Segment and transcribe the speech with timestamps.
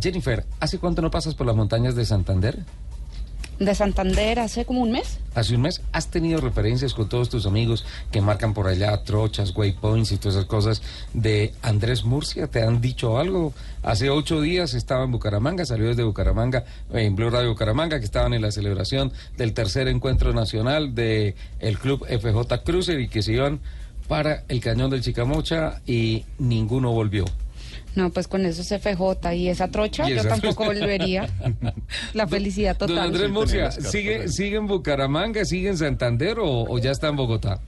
[0.00, 2.64] Jennifer, ¿hace cuánto no pasas por las montañas de Santander?
[3.58, 5.18] De Santander hace como un mes.
[5.34, 5.80] Hace un mes.
[5.90, 10.36] ¿Has tenido referencias con todos tus amigos que marcan por allá trochas, waypoints y todas
[10.36, 12.46] esas cosas de Andrés Murcia?
[12.46, 13.52] ¿Te han dicho algo?
[13.82, 18.32] Hace ocho días estaba en Bucaramanga, salió desde Bucaramanga, en Blue Radio Bucaramanga, que estaban
[18.32, 23.32] en la celebración del tercer encuentro nacional del el club FJ Cruiser y que se
[23.32, 23.58] iban
[24.06, 27.24] para el cañón del Chicamocha y ninguno volvió.
[27.94, 31.28] No, pues con esos FJ y esa trocha, Y yo esa- tampoco volvería.
[32.14, 33.06] La felicidad Don total.
[33.08, 37.60] Andrés Murcia, ¿sigue, ¿sigue en Bucaramanga, sigue en Santander o, o ya está en Bogotá?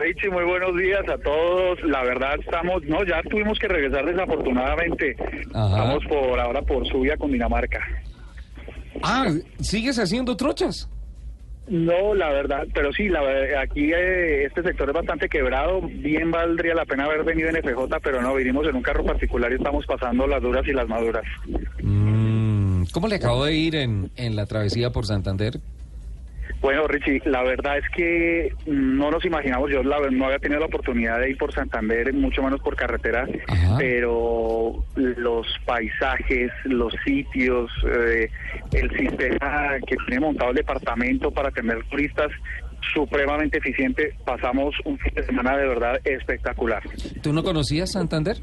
[0.00, 1.78] Richie, muy buenos días a todos.
[1.84, 5.16] La verdad estamos, no, ya tuvimos que regresar desafortunadamente.
[5.52, 5.68] Ajá.
[5.94, 7.78] Estamos por ahora por Subia con Dinamarca.
[9.02, 9.26] Ah,
[9.60, 10.88] ¿sigues haciendo trochas?
[11.72, 13.22] No, la verdad, pero sí, la,
[13.62, 15.80] aquí eh, este sector es bastante quebrado.
[15.80, 19.50] Bien valdría la pena haber venido en FJ, pero no, vinimos en un carro particular
[19.50, 21.24] y estamos pasando las duras y las maduras.
[21.82, 25.60] Mm, ¿Cómo le acabó de ir en la travesía por Santander?
[26.62, 30.66] Bueno, Richie, la verdad es que no nos imaginamos, yo la, no había tenido la
[30.66, 33.76] oportunidad de ir por Santander, mucho menos por carretera, Ajá.
[33.78, 38.30] pero los paisajes, los sitios, eh,
[38.72, 42.30] el sistema que tiene montado el departamento para tener turistas
[42.94, 46.82] supremamente eficiente, pasamos un fin de semana de verdad espectacular.
[47.22, 48.36] ¿Tú no conocías Santander?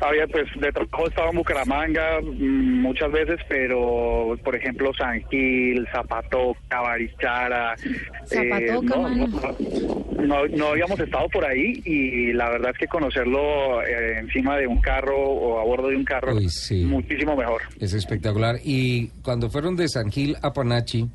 [0.00, 5.86] Había, pues, de trabajo estaba en Bucaramanga mm, muchas veces, pero, por ejemplo, San Gil,
[5.92, 7.74] Zapatoca, Barichara.
[8.24, 9.26] Zapatoca, no, mano.
[9.26, 14.56] no, no, no habíamos estado por ahí y la verdad es que conocerlo eh, encima
[14.56, 16.84] de un carro o a bordo de un carro, Uy, sí.
[16.84, 17.62] muchísimo mejor.
[17.80, 18.56] Es espectacular.
[18.64, 21.08] Y cuando fueron de San Gil a Panachi,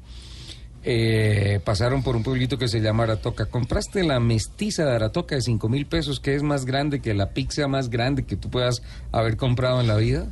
[0.85, 3.45] eh, pasaron por un pueblito que se llama Aratoca.
[3.45, 7.29] Compraste la mestiza de Aratoca de 5 mil pesos, que es más grande que la
[7.29, 10.27] pizza más grande que tú puedas haber comprado en la vida.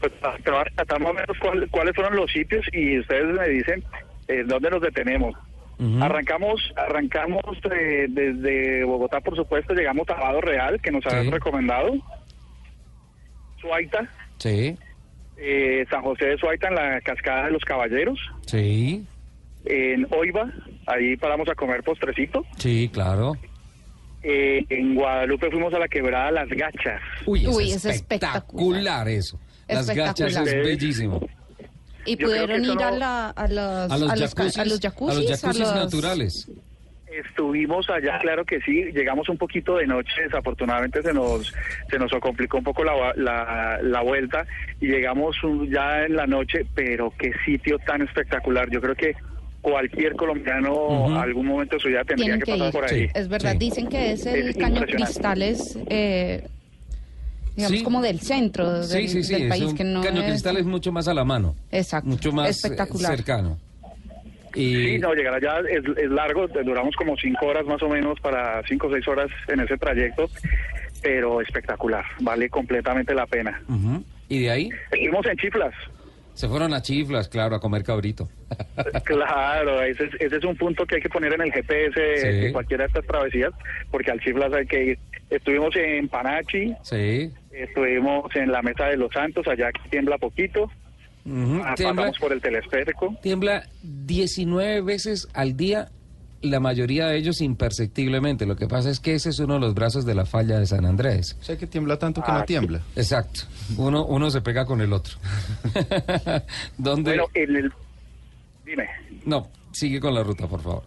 [0.00, 0.12] Pues,
[0.44, 3.48] te voy a relatar más o menos cuál- cuáles fueron los sitios y ustedes me
[3.48, 3.82] dicen
[4.28, 5.34] eh, dónde nos detenemos.
[6.00, 11.10] Arrancamos, arrancamos eh, desde Bogotá, por supuesto, llegamos a Vado Real, que nos Sí.
[11.10, 11.92] habían recomendado.
[13.60, 14.08] Suaita,
[14.38, 14.76] Sí,
[15.36, 19.06] eh, San José de Suaita en la Cascada de los Caballeros, sí,
[19.66, 20.50] en Oiva,
[20.86, 22.44] ahí paramos a comer postrecito.
[22.58, 23.34] sí, claro.
[24.22, 27.00] Eh, en Guadalupe fuimos a la quebrada Las Gachas.
[27.26, 29.38] Uy, Uy, es es espectacular eso.
[29.68, 31.20] Las gachas es bellísimo.
[32.04, 34.58] Y Yo pudieron ir a, no- la, a, los, A los, a los ca- jacuzzis,
[34.58, 36.50] a los jacuzzis, a los jacuzzis a los- naturales.
[37.06, 41.52] Estuvimos allá, claro que sí, llegamos un poquito de noche, desafortunadamente se nos
[41.88, 44.44] se nos complicó un poco la, la, la vuelta
[44.80, 48.68] y llegamos un- ya en la noche, pero qué sitio tan espectacular.
[48.70, 49.14] Yo creo que
[49.70, 52.72] cualquier colombiano algún momento de su vida tendría Tienen que que pasar ir.
[52.72, 53.06] por ahí.
[53.06, 53.12] Sí.
[53.14, 53.58] Es verdad, Sí.
[53.58, 56.46] dicen que es el Es caño cristales, eh,
[57.56, 57.82] digamos, Sí.
[57.84, 59.32] como del centro del, Sí, sí, sí.
[59.32, 60.28] del es país, un que no caño es...
[60.30, 61.56] cristal es mucho más a la mano.
[61.72, 63.16] Exacto, Mucho más eh, espectacular.
[63.16, 63.58] cercano.
[64.54, 68.20] Y Sí, no, llegar allá es, es largo, duramos como cinco horas más o menos
[68.20, 70.30] para cinco o seis horas en ese trayecto,
[71.02, 73.60] pero espectacular, vale completamente la pena.
[74.28, 75.74] Y de ahí Estuvimos en Chiflas,
[76.36, 78.28] se fueron a Chiflas, claro, a comer cabrito.
[79.04, 82.26] Claro, ese es, ese es un punto que hay que poner en el GPS Sí.
[82.28, 83.52] de cualquiera de estas travesías,
[83.90, 84.98] porque al Chiflas hay que ir.
[85.30, 87.30] Estuvimos en Panachi, Sí.
[87.52, 90.70] estuvimos en la Mesa de los Santos, allá que tiembla poquito.
[91.28, 93.16] Ah, Tiembla, por el telesférico.
[93.20, 95.88] tiembla 19 veces al día,
[96.50, 98.46] la mayoría de ellos imperceptiblemente.
[98.46, 100.66] Lo que pasa es que ese es uno de los brazos de la falla de
[100.66, 101.36] San Andrés.
[101.40, 102.80] O sea que tiembla tanto que Ah, no tiembla.
[102.96, 103.40] Exacto.
[103.76, 105.16] Uno, uno se pega con el otro.
[106.78, 107.10] ¿Dónde?
[107.10, 107.72] Bueno, en el...
[108.64, 108.88] Dime.
[109.24, 110.82] No, sigue con la ruta, por favor.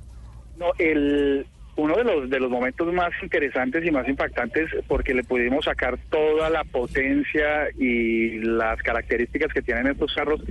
[0.57, 1.45] No, el
[1.75, 5.97] uno de los de los momentos más interesantes y más impactantes porque le pudimos sacar
[6.09, 10.41] toda la potencia y las características que tienen estos carros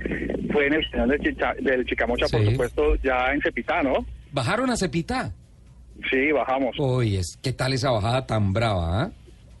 [0.51, 4.03] fue en el canal del, Chicha- del Chicamocha, por supuesto, ya en Cepitá, ¿no?
[4.31, 5.31] ¿Bajaron a Cepita?
[6.09, 6.77] Sí, bajamos.
[6.79, 9.03] Uy, es, ¿qué tal esa bajada tan brava?
[9.03, 9.11] ah?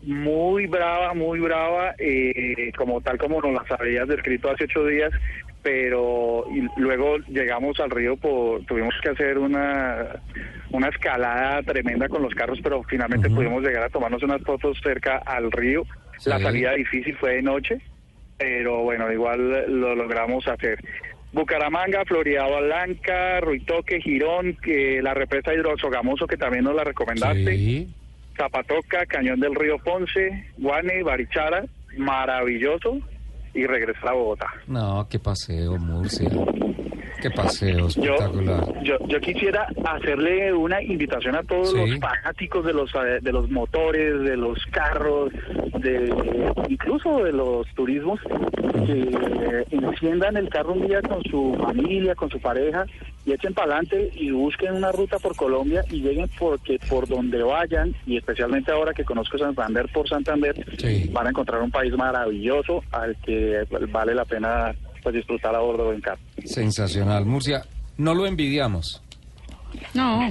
[0.01, 5.11] Muy brava, muy brava, eh, como tal como nos las habías descrito hace ocho días,
[5.61, 6.45] pero
[6.77, 10.21] luego llegamos al río, por, tuvimos que hacer una,
[10.71, 15.17] una escalada tremenda con los carros, pero finalmente pudimos llegar a tomarnos unas fotos cerca
[15.17, 15.83] al río.
[16.25, 17.81] La salida difícil fue de noche,
[18.37, 20.79] pero bueno, igual lo logramos hacer.
[21.31, 27.55] Bucaramanga, Florida Blanca, Ruitoque, Girón, que la represa Hidrosogamoso, que también nos la recomendaste.
[27.55, 27.87] Sí.
[28.37, 31.65] Zapatoca, Cañón del Río Ponce, Guane, Barichara,
[31.97, 32.99] maravilloso,
[33.53, 34.47] y regresar a Bogotá.
[34.67, 36.29] No, qué paseo, Murcia.
[37.21, 38.63] Qué paseo espectacular.
[38.81, 41.77] yo, yo quisiera hacerle una invitación a todos Sí.
[41.77, 45.33] los fanáticos de los eh, de los motores, de los carros,
[45.79, 46.13] de
[46.69, 48.21] incluso de los turismos,
[48.85, 52.85] que enciendan el carro un día con su familia, con su pareja
[53.25, 57.41] y echen para adelante y busquen una ruta por Colombia y lleguen porque por donde
[57.43, 61.09] vayan y especialmente ahora que conozco Santander por Santander Sí.
[61.11, 64.73] van a encontrar un país maravilloso al que vale la pena
[65.03, 66.19] pues disfrutar a bordo en carro.
[66.45, 67.25] Sensacional.
[67.25, 67.63] Murcia,
[67.97, 69.01] no lo envidiamos.
[69.93, 70.29] No.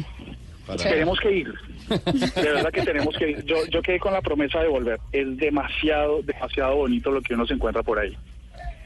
[0.77, 1.55] Tenemos que ir.
[1.89, 3.45] De verdad que tenemos que ir.
[3.45, 4.99] Yo, yo quedé con la promesa de volver.
[5.13, 8.15] Es demasiado, demasiado bonito lo que uno se encuentra por ahí.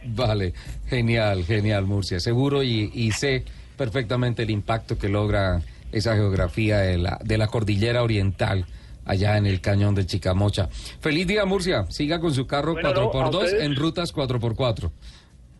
[0.04, 0.52] Vale,
[0.88, 2.20] genial, genial, Murcia.
[2.20, 3.44] Seguro y, y sé
[3.76, 5.60] perfectamente el impacto que logra
[5.92, 8.64] esa geografía de la, de la cordillera oriental
[9.04, 10.68] allá en el cañón del Chicamocha.
[11.00, 11.84] Feliz día, Murcia.
[11.90, 13.62] Siga con su carro Bueno, no, a 4x2 ustedes.
[13.64, 14.90] en rutas 4x4.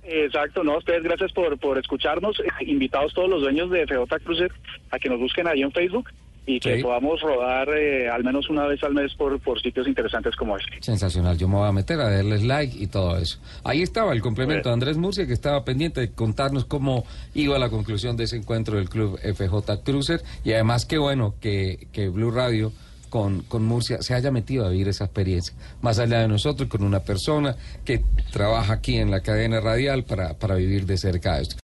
[0.05, 2.37] Exacto, no, ustedes gracias por, por escucharnos.
[2.67, 4.53] Invitados todos los dueños de FJ Cruiser
[4.91, 6.09] a que nos busquen ahí en Facebook
[6.45, 6.83] y que Sí.
[6.83, 10.83] podamos rodar eh, al menos una vez al mes por, por sitios interesantes como este.
[10.83, 11.39] Sensacional.
[11.39, 13.39] Yo me voy a meter a darles like y todo eso.
[13.65, 17.05] Ahí estaba el complemento de Andrés Murcia, que estaba pendiente de contarnos cómo
[17.35, 20.21] iba la conclusión de ese encuentro del club FJ Cruiser.
[20.45, 22.73] Y además, qué bueno que, que Blue Radio
[23.09, 25.55] con, con Murcia se haya metido a vivir esa experiencia.
[25.83, 27.55] Más allá de nosotros, con una persona
[27.85, 28.03] que
[28.33, 31.57] trabaja aquí en la cadena radial para, para vivir de cerca esto.